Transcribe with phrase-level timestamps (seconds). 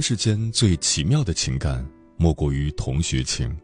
[0.00, 3.54] 人世间最奇妙的情感，莫过于同学情。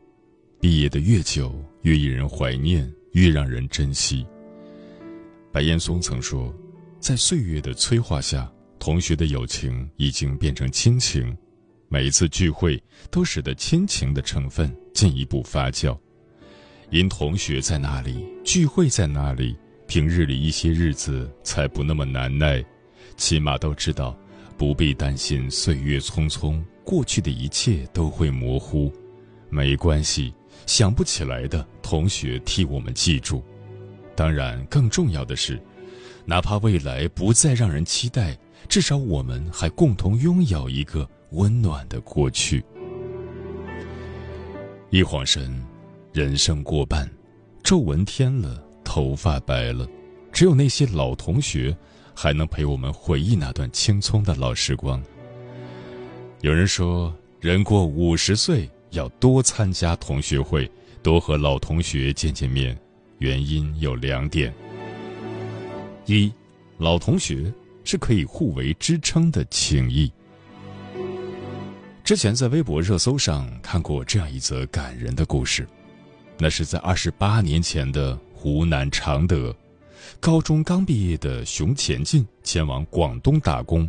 [0.61, 4.27] 毕业的越久，越引人怀念，越让人珍惜。
[5.51, 6.55] 白岩松曾说，
[7.01, 11.35] 在岁月的催化下，同学的友情已经变成亲情。
[11.89, 12.79] 每一次聚会，
[13.11, 15.99] 都使得亲情的成分进一步发酵。
[16.91, 19.57] 因同学在那里，聚会在那里，
[19.87, 22.63] 平日里一些日子才不那么难耐，
[23.17, 24.15] 起码都知道。
[24.57, 28.91] 不必担心岁月匆匆，过去的一切都会模糊，
[29.51, 30.33] 没关系，
[30.65, 33.43] 想不起来的同学替我们记住。
[34.15, 35.61] 当然，更重要的是，
[36.25, 38.35] 哪怕未来不再让人期待，
[38.67, 42.65] 至少我们还共同拥有一个温暖的过去。
[44.89, 45.63] 一晃神，
[46.13, 47.07] 人生过半，
[47.63, 49.87] 皱纹添了，头发白了，
[50.33, 51.77] 只有那些老同学。
[52.17, 55.01] 还能陪我们回忆那段青葱的老时光。
[56.41, 60.71] 有人说，人过五十岁要多参加同学会，
[61.03, 62.77] 多和老同学见见面。
[63.19, 64.53] 原因有两点：
[66.07, 66.33] 一，
[66.79, 67.53] 老同学
[67.85, 70.11] 是可以互为支撑的情谊。
[72.05, 75.67] 之前在微博热搜上看过这样一则感人的故事，
[76.39, 79.55] 那是在二十八年前的湖南常德。
[80.21, 83.89] 高中刚毕业的熊前进前往广东打工，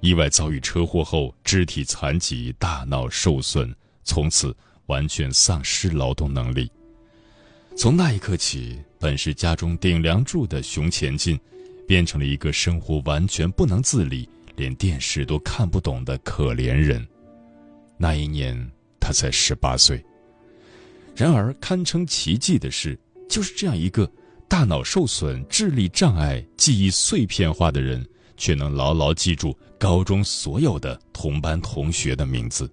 [0.00, 3.74] 意外遭遇车祸后肢体残疾、大脑受损，
[4.04, 4.54] 从此
[4.86, 6.70] 完全丧失劳动能力。
[7.76, 11.38] 从那一刻起，本是家中顶梁柱的熊前进，
[11.86, 17.06] 变成了一个生活完全不能自理、连电视都看不懂的可怜人。
[17.96, 20.04] 那一年他才十八岁。
[21.14, 22.98] 然而，堪称奇迹的是，
[23.28, 24.10] 就是这样一个。
[24.48, 28.04] 大脑受损、智力障碍、记忆碎片化的人，
[28.36, 32.68] 却能牢牢记住高中所有的同班同学的名字。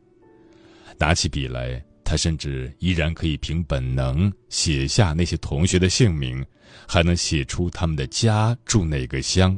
[0.97, 6.43] 拿起笔来，他甚至依然可以凭本能写下那些同学的姓名，
[6.87, 9.55] 还能写出他们的家住哪个乡。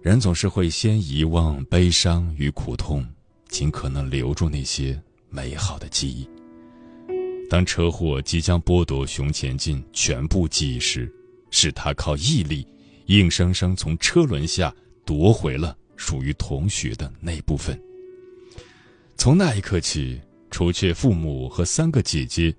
[0.00, 3.06] 人总是会先遗忘悲伤与苦痛，
[3.48, 6.26] 尽可能留住那些美好的记忆。
[7.48, 11.12] 当车祸即将剥夺熊前进全部记忆时，
[11.50, 12.66] 是他靠毅力，
[13.06, 14.74] 硬生生从车轮下
[15.04, 17.80] 夺回了属于同学的那部分。
[19.16, 20.20] 从那一刻起，
[20.50, 22.54] 除却父母和三个姐姐，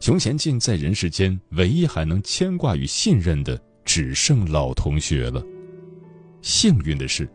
[0.00, 5.44] 熊前进在人世间唯一还能牵挂与信任的，只剩老同学了。
[6.40, 7.28] 幸运的是，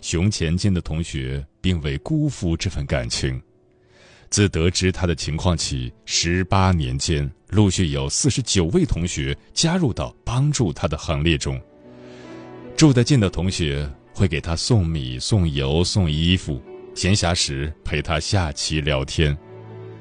[0.00, 3.40] 熊前进的同学并未辜负这份感情。
[4.28, 11.60] 自得知他的情况起，十八年间陆续有四十九位同学加入到帮助他的行列中。
[12.76, 16.60] 住得近的同学会给他送米、送油、送衣服，
[16.94, 19.34] 闲暇时陪他下棋聊天；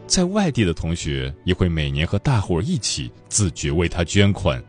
[0.08, 4.62] 在外地的同学也会每年和大伙儿一起自觉为他捐款。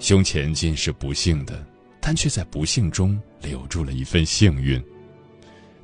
[0.00, 1.64] 胸前尽是不幸的，
[2.00, 4.82] 但却在不幸中留住了一份幸运。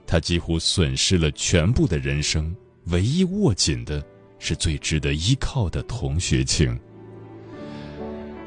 [0.07, 2.55] 他几乎损失了全部的人生，
[2.87, 4.05] 唯一握紧的
[4.39, 6.79] 是最值得依靠的同学情。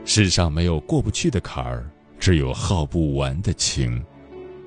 [0.05, 1.89] 世上没有过不去的坎儿，
[2.19, 4.01] 只有耗不完的情。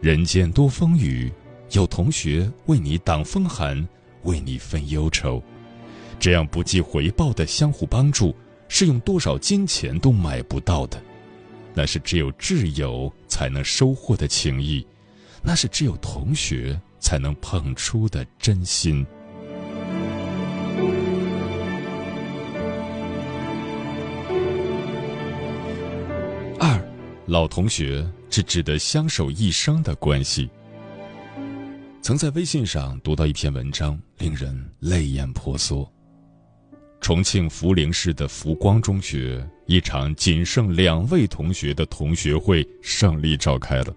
[0.03, 1.33] 人间多风雨，
[1.73, 3.87] 有同学为你挡风寒，
[4.25, 5.43] 为你分忧愁。
[6.19, 8.35] 这样不计回报的相互帮助，
[8.69, 11.01] 是用多少金钱都买不到的。
[11.73, 14.87] 那是只有挚友才能收获的情谊。
[15.43, 19.05] 那是只有同学才能碰出的真心。
[26.59, 26.81] 二
[27.27, 30.49] 老同学是指的相守一生的关系。
[32.03, 35.91] 曾在微信上读到一篇文章，令人泪眼婆娑。
[37.01, 43.95] 重庆涪陵市的福光中学，一场仅剩两位同学的同学会胜利召开了。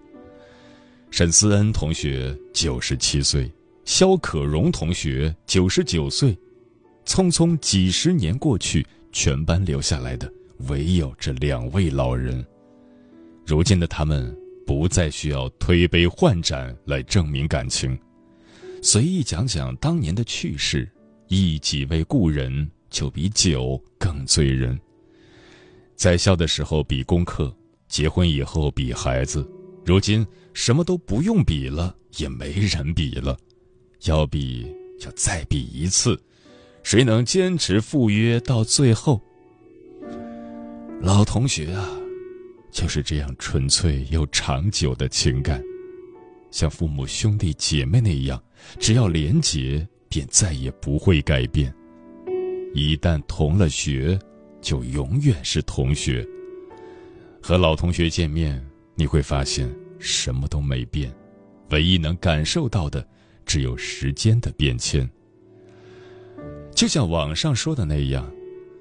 [1.16, 3.48] 沈思恩同学九十七岁，
[3.84, 6.36] 肖可荣同学九十九岁，
[7.06, 10.28] 匆匆几十年过去，全班留下来的
[10.66, 12.44] 唯有这两位老人。
[13.46, 17.96] 如今的他们不再需要推杯换盏来证明感情，
[18.82, 20.90] 随意讲讲当年的趣事，
[21.28, 22.68] 忆几位故人。
[22.90, 24.78] 就比酒更醉人。
[25.96, 27.52] 在校的时候比功课，
[27.88, 29.44] 结婚以后比孩子，
[29.84, 33.36] 如今什么都不用比了，也没人比了。
[34.06, 34.66] 要比
[34.98, 36.18] 就再比一次，
[36.82, 39.20] 谁能坚持赴约到最后？
[41.00, 41.88] 老同学啊，
[42.70, 45.62] 就是这样纯粹又长久的情感，
[46.50, 48.42] 像父母兄弟姐妹那样，
[48.78, 51.74] 只要连结，便再也不会改变。
[52.74, 54.18] 一旦同了学，
[54.60, 56.26] 就永远是同学。
[57.42, 59.68] 和老同学见面，你会发现
[59.98, 61.12] 什么都没变，
[61.70, 63.06] 唯一能感受到的，
[63.44, 65.08] 只有时间的变迁。
[66.74, 68.30] 就像网上说的那样，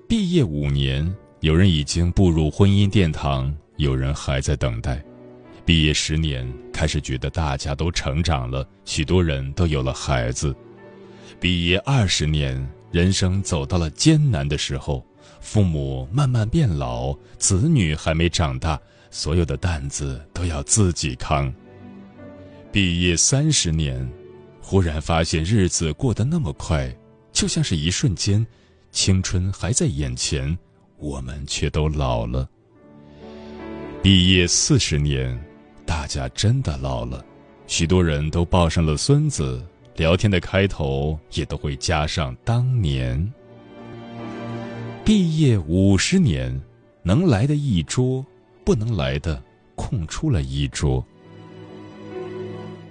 [0.07, 4.97] 毕业五年，有人已经步入婚姻殿堂，有人还在等待；
[5.65, 10.53] 毕业十年，开始觉得大家都成长了，许多人都有了孩子；
[11.39, 12.67] 毕业二十年。
[12.91, 15.03] 人生走到了艰难的时候，
[15.41, 18.79] 父母慢慢变老，子女还没长大，
[19.13, 21.53] 所有的担子都要自己扛。
[22.71, 24.11] 毕业三十年，
[24.59, 26.91] 忽然发现日子过得那么快，
[27.31, 28.43] 就像是一瞬间，
[28.91, 30.57] 青春还在眼前，
[30.97, 32.49] 我们却都老了。
[34.01, 35.39] 毕业四十年，
[35.85, 37.23] 大家真的老了，
[37.67, 39.63] 许多人都抱上了孙子。
[39.95, 43.31] 聊天的开头也都会加上当年。
[45.05, 46.59] 毕业五十年，
[47.03, 48.25] 能来的一桌，
[48.65, 49.41] 不能来的
[49.75, 51.05] 空出了一桌。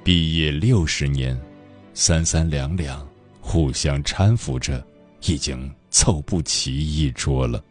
[0.04, 1.40] 毕业六十年，
[1.94, 3.06] 三三两两，
[3.40, 4.84] 互相搀扶着，
[5.22, 7.62] 已经凑不齐一桌了。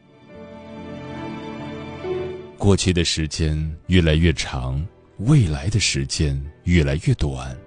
[2.58, 4.86] 过去的时间越来越长，
[5.18, 7.58] 未来的时间越来越短。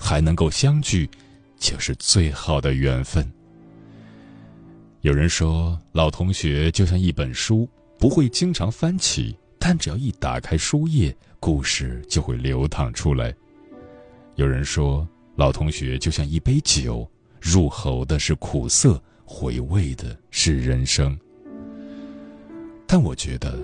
[0.00, 1.10] 还能够相聚，
[1.58, 3.28] 就是最好的缘分。
[5.00, 7.68] 有人说，老同学就像一本书，
[7.98, 13.34] 不会经常翻起，但只要一打开书页，故事就会流淌出来。
[14.36, 15.06] 有人说，
[15.36, 17.08] 老同学就像一杯酒，
[17.40, 21.18] 入喉的是苦涩，回味的是人生。
[22.86, 23.58] 但我觉得，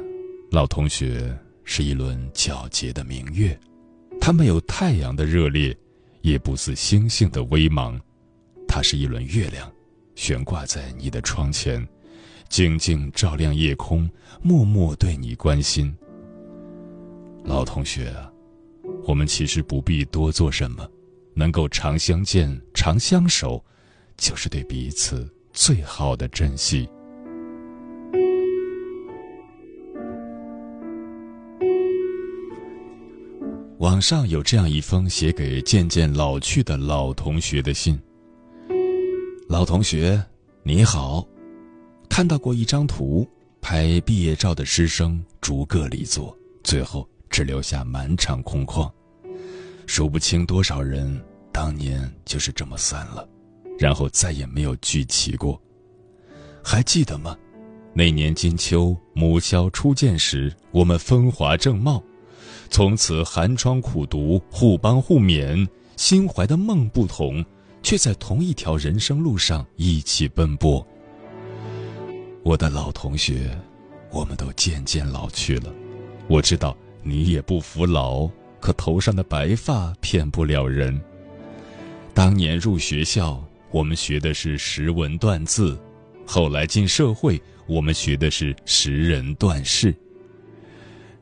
[0.50, 3.58] 老同学是一轮皎洁的明月，
[4.20, 5.76] 它没有太阳的热烈。
[6.22, 8.00] 也不似星星的微芒，
[8.66, 9.70] 它是一轮月亮，
[10.14, 11.86] 悬挂在你的窗前，
[12.54, 14.08] 静静照亮夜空，
[14.40, 15.92] 默默对你关心。
[17.42, 18.30] 老同学啊，
[19.08, 20.88] 我们其实不必多做什么，
[21.34, 23.60] 能够常相见、常相守，
[24.16, 26.88] 就是对彼此最好的珍惜。
[33.78, 38.00] 网上有这样一封写给渐渐老去的老同学的信。
[39.48, 40.24] 老同学，
[40.62, 41.26] 你好，
[42.16, 43.28] 看到过一张图，
[43.60, 48.88] 拍毕业照的师生逐个离座，最后只留下满场空旷，
[49.84, 53.28] 数不清多少人当年就是这么散了，
[53.80, 55.60] 然后再也没有聚齐过。
[56.62, 57.36] 还记得吗？
[57.92, 62.00] 那年金秋，母校初见时，我们风华正茂。
[62.70, 65.66] 从此寒窗苦读，互帮互勉，
[65.96, 67.44] 心怀的梦不同，
[67.82, 70.86] 却在同一条人生路上一起奔波。
[72.44, 73.50] 我的老同学，
[74.10, 75.72] 我们都渐渐老去了。
[76.28, 78.28] 我知道你也不服老，
[78.60, 81.00] 可头上的白发骗不了人。
[82.12, 85.74] 当年入学校，我们学的是识文断字；
[86.26, 89.94] 后来进社会，我们学的是识人断事。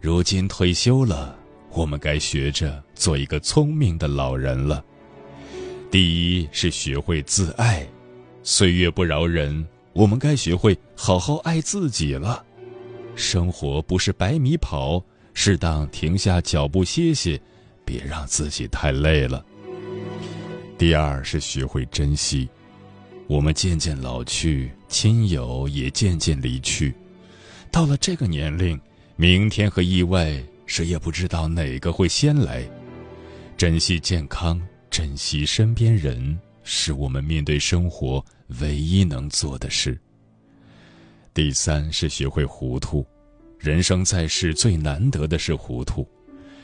[0.01, 1.39] 如今退休了。
[1.75, 4.85] 我们该学着做一个聪明的老人了。
[5.91, 7.89] 第一是学会自爱，
[8.43, 12.45] 岁月不饶人，我们该学会好好爱自己了。
[13.15, 15.03] 生活不是百米跑，
[15.35, 17.41] 适当停下脚步歇歇，
[17.85, 19.45] 别让自己太累了。
[20.79, 22.49] 第二是学会珍惜，
[23.27, 26.95] 我们渐渐老去，亲友也渐渐离去，
[27.71, 28.81] 到了这个年龄，
[29.17, 30.43] 明天和意外。
[30.65, 32.67] 谁也不知道哪个会先来。
[33.59, 34.59] 珍惜健康，
[34.89, 38.25] 珍惜身边人，是我们面对生活
[38.61, 39.99] 唯一能做的事。
[41.35, 43.07] 第三是学会糊涂，
[43.59, 46.07] 人生在世最难得的是糊涂。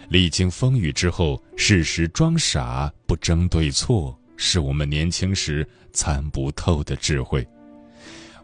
[0.09, 7.47] 历经风雨之后，适时装傻，不争对错，是我们年轻时参不透的智慧。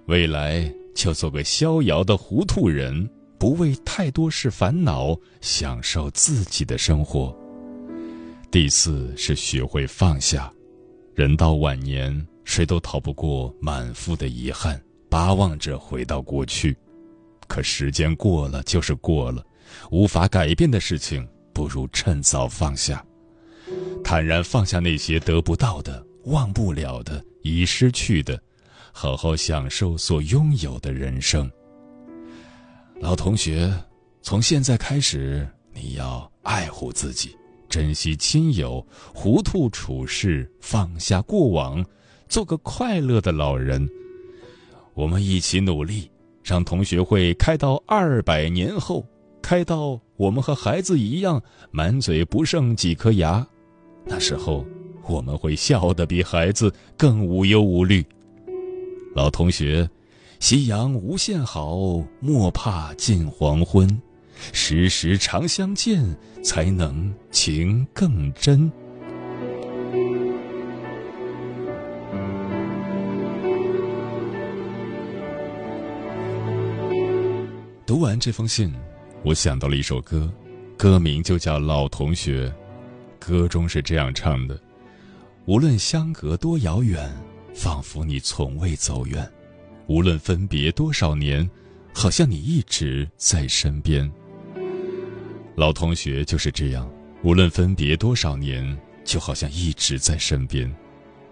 [0.07, 3.09] 未来就做个逍遥的糊涂人，
[3.39, 7.35] 不为太多事烦恼，享受自己的生活。
[8.51, 10.53] 第四是学会放下，
[11.15, 14.81] 人到晚年，谁都逃不过满腹的遗憾。
[15.09, 16.77] 巴望着回到过去，
[17.47, 19.45] 可时间过了就是过了，
[19.91, 23.05] 无法改变的事情，不如趁早放下，
[24.03, 28.41] 坦然放下那些得不到的、忘不了的、已失去的，
[28.91, 31.49] 好好享受所拥有的人生。
[33.01, 33.73] 老同学，
[34.21, 37.37] 从现在开始，你要爱护自己，
[37.69, 38.85] 珍惜亲友，
[39.15, 41.85] 糊涂处事，放下过往，
[42.29, 43.89] 做个快乐的老人。
[44.95, 46.11] 我们一起努力，
[46.43, 49.05] 让同学会开到二百年后，
[49.43, 53.47] 开到我们和孩子一样满嘴不剩几颗牙。
[54.05, 54.65] 那时候，
[55.09, 58.05] 我们会笑得比孩子更无忧无虑。
[59.15, 59.89] 老同学，
[60.41, 61.77] 夕阳无限好，
[62.21, 64.01] 莫怕近黄昏。
[64.53, 66.05] 时时常相见，
[66.43, 68.71] 才能情更真。
[78.19, 78.73] 这封信，
[79.23, 80.33] 我想到了一首歌，
[80.77, 82.49] 歌名就叫《老同学》。
[83.19, 84.61] 歌中是这样唱的
[85.47, 87.11] ：“无论相隔多遥远，
[87.55, 89.25] 仿佛你从未走远；
[89.87, 91.49] 无论分别多少年，
[91.95, 94.11] 好像你一直在身边。”
[95.57, 96.91] 老同学就是这样，
[97.23, 100.71] 无论分别多少年，就好像一直在身边。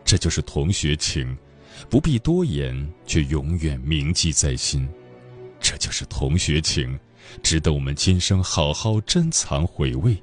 [0.04, 1.36] 这就是同学情，
[1.90, 4.88] 不必多言，却永远铭记在心。
[5.82, 6.96] 就是同学情，
[7.42, 10.16] 值得我们今生好好珍藏回味。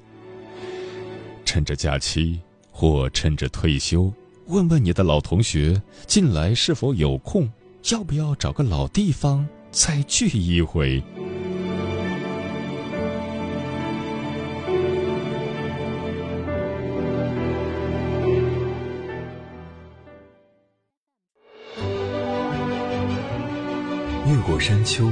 [1.44, 2.40] 趁着假期
[2.72, 4.10] 或趁着退休，
[4.46, 7.52] 问问你的老同学，近来是否有空？
[7.92, 11.04] 要不要找个老地方再聚一回？
[24.26, 25.12] 越过山丘。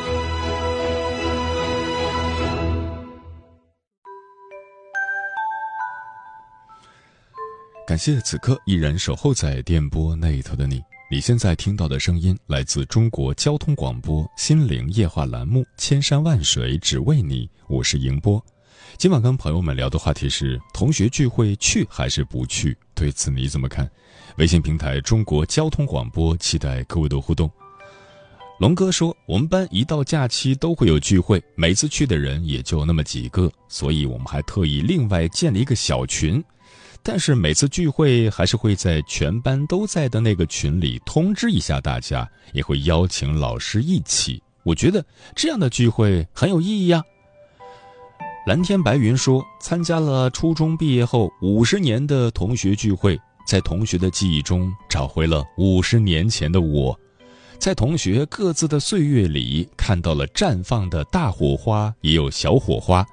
[7.91, 10.81] 感谢此刻依然守候在电波那一头的你。
[11.11, 18.41] 你现在听到的声音来自中国交通广播《心灵夜话》栏目《千山万水只为你》，我是迎波。
[18.97, 22.77] 今晚跟朋友们聊的话题是：同学聚会去还是不去？
[22.95, 23.85] 对此你怎么看？
[24.37, 27.51] 微信平台中国交通广播期待各位的互动。
[28.57, 36.41] 龙哥说，我们班一到假期都会有聚会，每次去的人也就那么几个，所以我们还特意另外建了一个小群。
[37.03, 44.41] 但是每次聚会还是会在全班都在的那个群里通知一下大家，也会邀请老师一起。
[44.63, 45.03] 我觉得
[45.35, 47.01] 这样的聚会很有意义呀。
[48.45, 56.99] 蓝天白云说，参加了初中毕业后五十年的同学聚会，在同学的记忆中找回了五十年前的我，
[57.57, 63.05] 在同学各自的岁月里看到了绽放的大火花，也有小火花，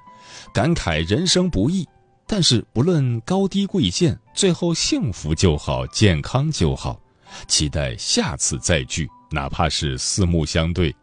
[0.53, 1.87] 感慨人生不易。
[2.31, 7.01] 但是不论高低贵贱，最后幸福就好，健康就好。
[7.47, 10.95] 期待下次再聚，哪怕是四目相对，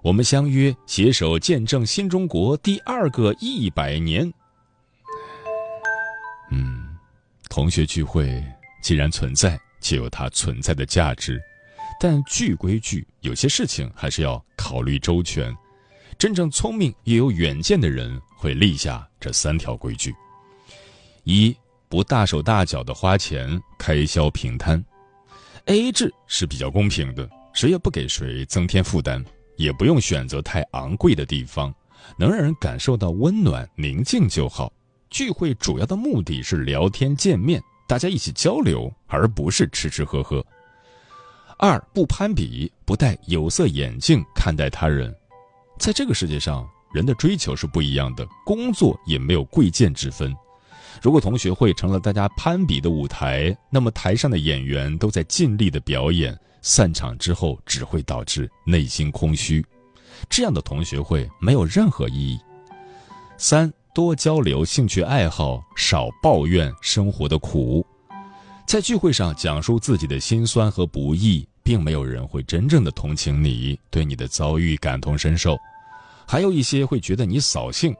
[0.00, 4.32] 我们相约携手见证新中国第二个一百年。
[6.52, 6.96] 嗯，
[7.48, 8.42] 同学聚会
[8.80, 11.40] 既然存在，就有它存在的价值。
[11.98, 15.54] 但聚归聚，有些事情还是要考虑周全。
[16.16, 20.14] 真正聪明也有远见的人会立下这三条规矩。
[21.30, 21.56] 一
[21.88, 24.84] 不大手大脚的花钱，开销平摊
[25.66, 31.72] ，A A 制是比较公平的，谁也不给谁增添负担，也不用选择太昂贵的地方，
[32.16, 34.72] 能让人感受到温暖宁静就好。
[35.08, 40.44] 聚会主要的目的是聊天见面，大家一起交流，而不是吃吃喝喝。
[41.58, 45.14] 二不攀比，不戴有色眼镜看待他人。
[45.78, 50.36] 在这个世界上，人的追求是不一样的，工作也没有贵贱之分。
[51.02, 59.64] 如果同学会成了大家攀比的舞台，那么台上的演员都在尽力的表演，散场之后只会导致内心空虚。
[60.28, 62.38] 这样的同学会没有任何意义。
[63.38, 67.84] 三多交流兴趣爱好，少抱怨生活的苦。
[68.66, 75.56] 在聚会上讲述自己的辛酸和不易，并没有人会真正的同情你，对你的遭遇感同身受。
[76.26, 77.92] 还有一些会觉得你扫兴。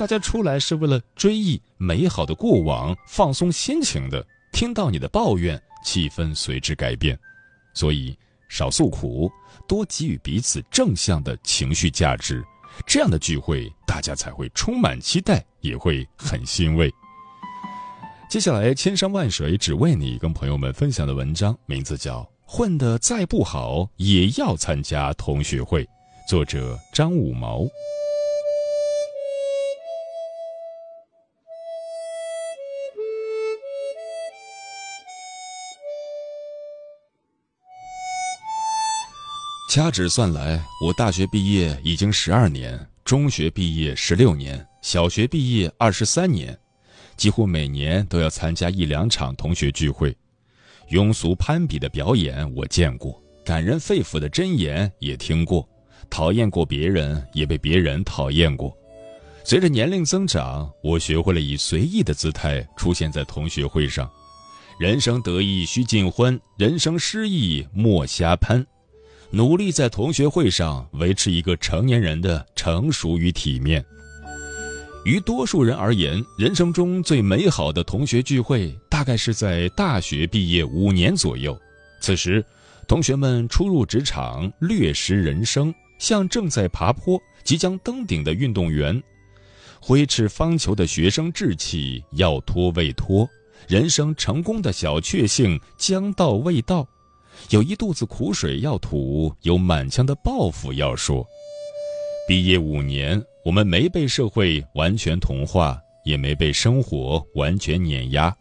[0.00, 4.26] 大家出来是为了追忆美好的过往，放松心情的。
[4.50, 7.18] 听到你的抱怨，气氛随之改变。
[7.74, 8.16] 所以
[8.48, 9.30] 少诉苦，
[9.68, 12.42] 多给予彼此正向的情绪价值，
[12.86, 16.90] 这样的聚会大家才会充满期待，也会很欣慰。
[18.30, 25.84] 接下来，千山万水只为你，跟朋友们分享的文章名字叫《混得再不好也要参加同学会》，
[26.26, 27.66] 作者张五毛。
[39.70, 46.58] 掐指算来，我大学毕业已经十二年，中学毕业十六年，小学毕业二十三年，
[47.16, 50.12] 几乎每年都要参加一两场同学聚会。
[50.90, 55.64] 庸俗攀比的表演我见过，感人肺腑的真言也听过，
[56.10, 58.76] 讨厌过别人，也被别人讨厌过。
[59.44, 64.10] 随着年龄增长，我学会了以随意的姿态出现在同学会上。
[64.80, 68.66] 人生得意须尽欢，人生失意莫瞎攀。
[69.32, 73.84] 努力在同学会上维持一个成年人的成熟与体面。
[75.04, 81.56] 于多数人而言，人生中最美好的同学聚会大概是在大学毕业五年左右。
[82.00, 82.44] 此时，
[82.88, 89.00] 同学们初入职场，略识人生，像正在爬坡、即将登顶的运动员，
[89.80, 93.28] 挥斥方遒的学生志气要脱未脱，
[93.68, 96.86] 人生成功的小确幸将到未到。
[97.48, 101.26] 有一肚子苦水要吐，有满腔的抱负要说。
[102.28, 108.32] 毕业五年，我们没被社会完全同化，也没被生活完全碾压。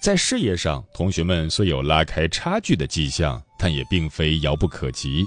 [0.00, 5.24] 在事业上，同学们虽有拉开差距的迹象，但也并非遥不可及。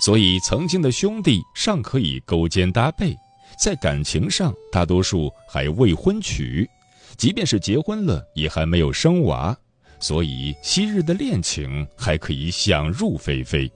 [0.00, 3.16] 所以，曾经的兄弟尚可以勾肩搭背，
[3.62, 6.68] 在感情上，大多数还未婚娶，
[7.16, 9.56] 即便是结婚了，也还没有生娃。
[10.06, 13.72] 所以，昔日的恋情还可以想入非非。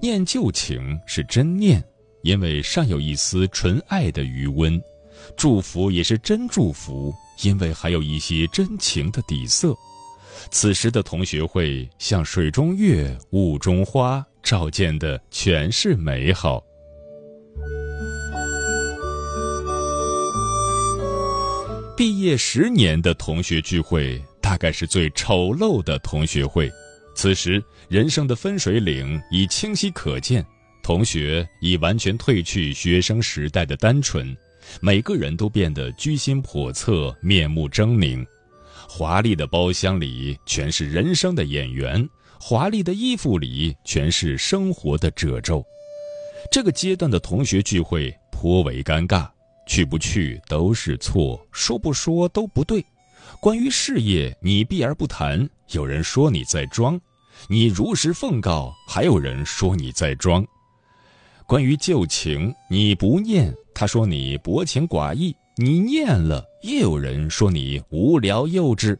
[0.00, 1.82] 念旧情是真念，
[2.22, 4.80] 因为尚有一丝纯爱的余温；
[5.36, 9.74] 祝福也是真祝福，因为还有一些真情的底色。
[10.52, 16.64] 此时的同学会像水中月、雾中花，照见的全是美好。
[21.96, 24.22] 毕业十年的同学聚会。
[24.50, 26.68] 大概是最丑陋的同学会，
[27.14, 30.44] 此时人生的分水岭已清晰可见，
[30.82, 34.36] 同学已完全褪去学生时代的单纯，
[34.80, 38.26] 每个人都变得居心叵测、面目狰狞。
[38.88, 42.04] 华丽的包厢里全是人生的演员，
[42.40, 45.64] 华丽的衣服里全是生活的褶皱。
[46.50, 49.28] 这个阶段的同学聚会颇为尴尬，
[49.68, 52.84] 去不去都是错，说不说都不对。
[53.40, 56.98] 关于事业，你避而不谈，有人说你在装；
[57.48, 60.44] 你如实奉告，还有人说你在装。
[61.46, 68.96] 关于旧情，你不念，他说你薄情寡义；你念了，也有人说你无聊幼稚。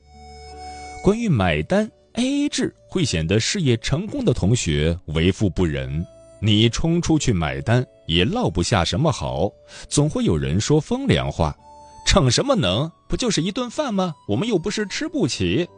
[1.05, 6.05] 关于买单，A A 制会显得事业成功的同学为富不仁，
[6.41, 9.51] 你冲出去买单也落不下什么好，
[9.89, 11.57] 总会有人说风凉话。
[12.05, 12.91] 逞什么能？
[13.11, 14.15] 不就是一顿饭吗？
[14.29, 15.69] 我们又不是吃不起。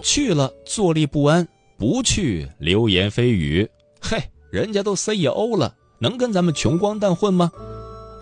[0.00, 3.68] 去了坐立不安，不去流言蜚语。
[4.00, 4.16] 嘿，
[4.52, 7.50] 人家都 CEO 了，能跟咱们穷光蛋混吗？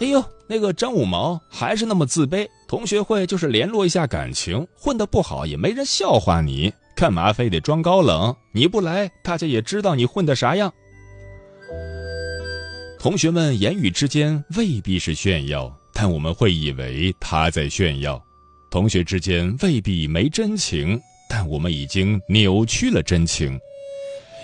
[0.00, 2.48] 哎呦，那个张五毛还是那么自卑。
[2.66, 8.34] 同学会就是联络一下感情，混得不好也没人笑话你，干嘛非得装高冷？
[8.52, 10.72] 你不来，大家也知道你混的啥样。
[12.98, 15.77] 同学们言语之间未必是炫耀。
[16.00, 18.24] 但我们会以为他在炫耀，
[18.70, 20.96] 同学之间未必没真情，
[21.28, 23.58] 但我们已经扭曲了真情，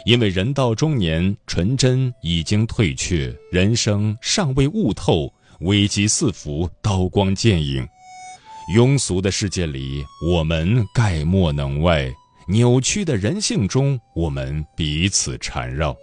[0.05, 7.87] 因为人到中年，纯真已经退却，人生尚未悟透，危机四伏，刀光剑影。
[8.75, 12.11] 庸俗的世界里，我们概莫能外；
[12.49, 15.97] 扭曲的人性中，我们彼此缠绕。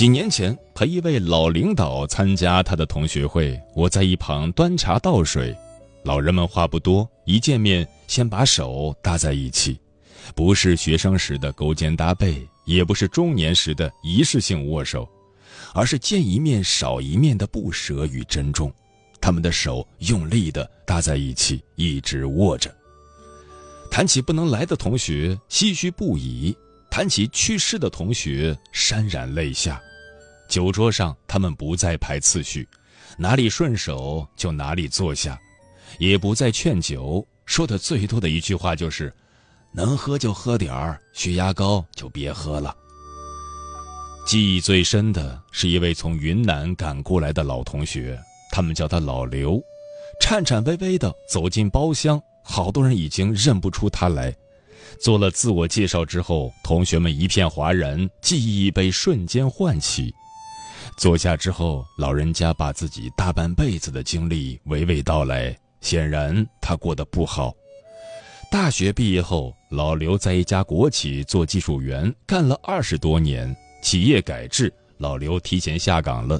[0.00, 5.54] 几年前，陪一位老领导参加他的同学会，我在一旁端茶倒水。
[6.04, 9.78] 老人们话不多，一见面先把手搭在一起，
[10.34, 15.06] 不是学生时的勾肩搭背，也不是中年时的仪式性握手，
[15.74, 18.72] 而是见一面少一面的不舍与珍重。
[19.20, 22.74] 他们的手用力地搭在一起，一直握着。
[23.90, 26.56] 谈起不能来的同学，唏嘘不已；
[26.90, 29.78] 谈起去世的同学，潸然泪下。
[30.50, 32.68] 酒桌上，他们不再排次序，
[33.16, 35.40] 哪里顺手就哪里坐下。
[36.00, 39.12] 也不再劝酒，说的最多的一句话就是
[39.72, 42.74] ：“能喝就喝点儿，血压高就别喝了。”
[44.26, 49.62] 记忆最深的是一位从云南赶过来的老同学，他们叫他老刘，
[50.20, 54.34] 颤颤巍巍地走进包厢，好多人已经认不出他来。
[55.00, 60.12] 做了自我介绍之后，同学们一片哗然，记忆被瞬间唤起。
[61.00, 65.56] 坐下之后，老人家把自己大半辈子的经历娓娓道来。
[65.80, 67.54] 显然他过得不好。
[68.50, 73.56] 大学毕业后，老刘在一家国企做技术员，干了二十多年。
[73.80, 76.38] 企业改制，老刘提前下岗了，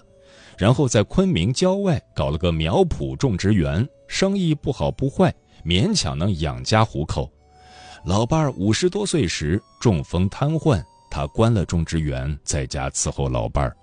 [0.59, 7.33] 然后在昆明郊外搞了个苗圃种植园，生意不好不坏，勉强能养家糊口。
[8.05, 13.75] 老伴儿五十多岁时中风瘫痪，他关了种植园，在家伺候老伴儿。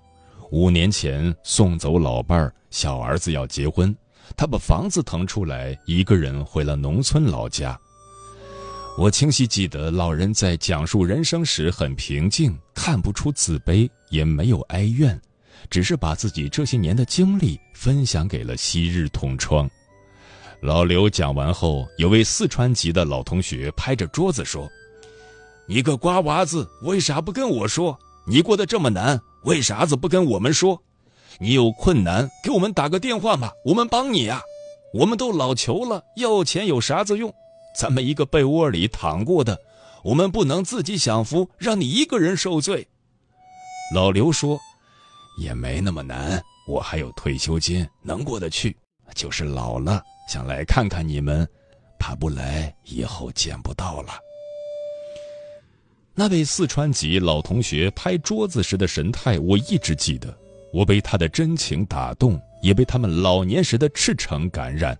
[0.50, 3.94] 五年前送走老伴儿，小儿子要结婚。
[4.36, 7.78] 他把房子腾出来，一个人回了农村老家。
[8.96, 15.20] 我清晰记得，老人在讲述人生时很平静，看不出自卑，也没有哀怨，
[15.70, 19.68] 只是把自己这些年的经历分享给了昔日同窗。
[20.60, 24.68] 老刘讲完后，有位四川籍的老同学拍着桌子说
[25.68, 27.96] ：“你个瓜娃子，为啥不跟我说？
[28.26, 30.80] 你过得这么难，为啥子不跟我们说？”
[31.40, 34.42] 你有困难，给我们打个电话嘛，我们帮你呀。
[34.92, 37.32] 我们都老求了，要钱有啥子用？
[37.78, 39.56] 咱们一个被窝里躺过的，
[40.02, 42.84] 我们不能自己享福，让你一个人受罪。
[43.94, 44.58] 老刘说
[45.38, 48.76] ：“也没那么难，我还有退休金，能过得去。
[49.14, 51.48] 就是老了，想来看看你们，
[52.00, 54.14] 怕不来，以后见不到了。”
[56.18, 60.36] 那位四川籍老同学拍桌子时的神态，我一直记得。
[60.72, 64.98] 我被他的真情打动，也被他们老年时的赤诚感染。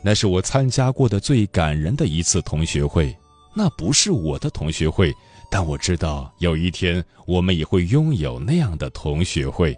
[0.00, 3.14] 那是我参加过的最感人的一次同学会。
[3.54, 5.12] 那不是我的同学会，
[5.50, 9.76] 但我知道有一天我们也会拥有那样的同学会。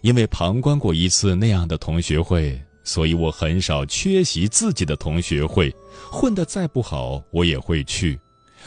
[0.00, 5.72] 因为旁观过一次那样的同学会，所以我很少缺席自己的同学会。
[6.10, 8.18] 混得再不好，我也会去，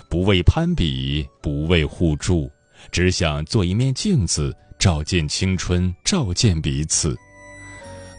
[0.10, 2.52] 不为攀比，不为互助，
[2.92, 4.56] 只想做一面镜子。
[4.80, 7.18] 照见青春，照见彼此。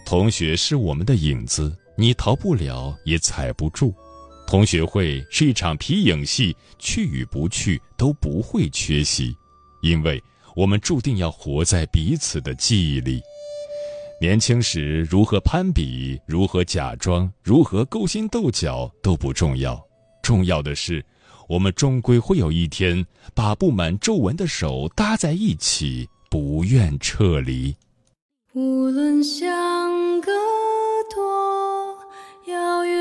[0.07, 3.95] 同学是我们的影子，你逃不了，也踩不住。
[4.47, 9.35] 同学会是一场皮影戏，去与不去都不会缺席，
[9.83, 10.23] 因为
[10.57, 13.21] 我们注定要活在彼此的记忆里。
[14.19, 19.79] 年轻时如何攀比，如何假装，如何勾心斗角都不重要，
[20.23, 21.05] 重要的是，
[21.49, 26.09] 我们终归会有一天把布满皱纹的手搭在一起。
[26.35, 27.77] 不愿撤离。
[28.55, 30.33] 无论相隔
[31.15, 31.97] 多
[32.53, 32.99] 遥远，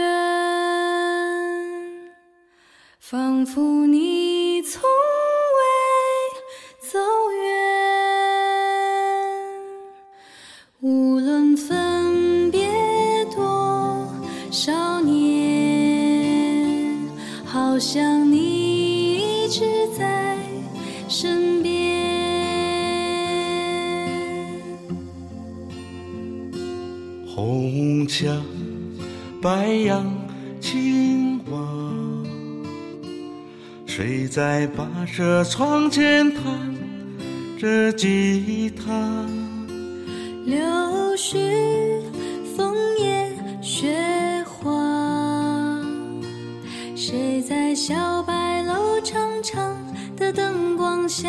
[2.99, 4.84] 仿佛你从
[17.73, 19.65] 好像你一直
[19.97, 20.38] 在
[21.09, 22.05] 身边。
[27.25, 28.45] 红墙，
[29.41, 30.05] 白杨，
[30.62, 31.67] 青瓦，
[33.88, 36.43] 谁在把这窗前弹
[37.59, 39.25] 着吉他？
[40.45, 40.59] 柳
[41.17, 41.39] 絮，
[47.73, 49.75] 在小白楼长长
[50.15, 51.27] 的灯光下？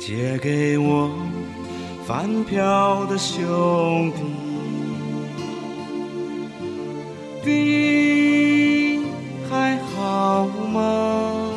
[0.00, 1.08] 借给我。
[2.04, 4.10] 饭票的兄
[7.44, 7.50] 弟，
[8.98, 9.04] 你
[9.48, 11.48] 还好吗？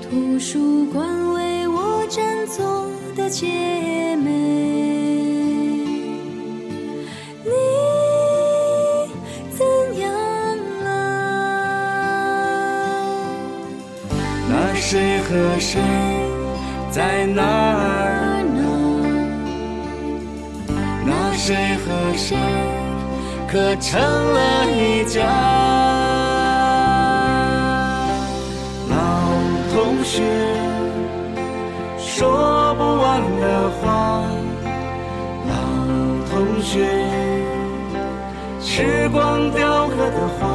[0.00, 3.46] 图书馆为我占座的姐
[15.24, 15.80] 和谁
[16.90, 18.60] 在哪儿呢？
[21.06, 22.36] 那谁和谁
[23.48, 25.22] 可成了一家？
[28.90, 28.94] 老
[29.72, 30.22] 同学，
[31.98, 33.82] 说不完的话。
[35.48, 35.52] 老
[36.30, 36.84] 同学，
[38.60, 40.46] 时光雕刻的画。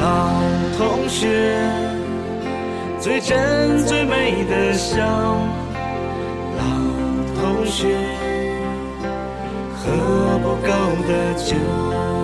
[0.00, 0.06] 老
[0.78, 1.97] 同学。
[3.08, 4.98] 最真最美的笑，
[6.58, 6.62] 老
[7.40, 7.88] 同学，
[9.74, 10.68] 喝不够
[11.08, 12.17] 的酒。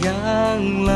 [0.00, 0.12] 样
[0.84, 0.92] 了？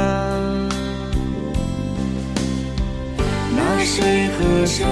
[3.56, 4.84] 那谁和谁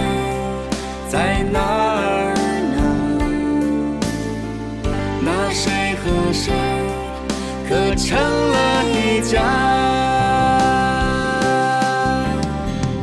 [1.08, 2.34] 在哪儿
[2.76, 2.78] 呢？
[5.20, 6.52] 那谁和谁
[7.68, 8.54] 可成了
[8.84, 9.34] 一家？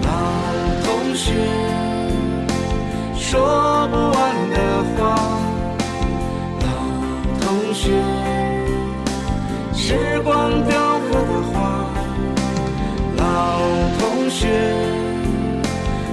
[0.03, 0.07] 老
[0.83, 1.31] 同学，
[3.15, 3.31] 说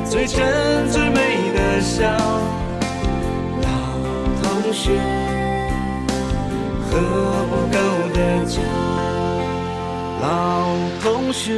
[0.09, 2.03] 最真最美的笑，
[3.63, 3.69] 老
[4.43, 4.99] 同学，
[6.91, 6.99] 喝
[7.49, 7.79] 不够
[8.13, 8.61] 的酒，
[10.21, 11.55] 老同学，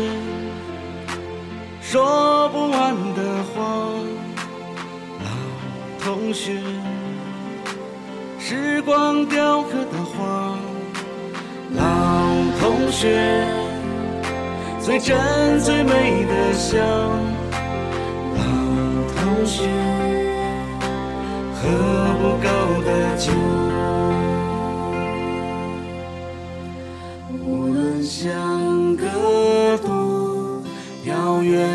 [1.80, 3.62] 说不完的话，
[5.18, 5.26] 老
[6.04, 6.52] 同学，
[8.38, 10.56] 时光雕刻的画，
[11.74, 11.82] 老
[12.60, 13.46] 同学，
[14.84, 15.16] 最真
[15.60, 16.76] 最美的笑。
[19.14, 19.68] 同学，
[21.54, 21.60] 喝
[22.20, 22.48] 不够
[22.84, 23.32] 的酒，
[27.46, 29.06] 无论相隔
[29.86, 30.60] 多
[31.04, 31.68] 遥远，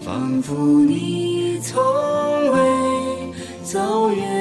[0.00, 1.82] 仿佛你从
[2.52, 2.58] 未
[3.64, 4.33] 走远。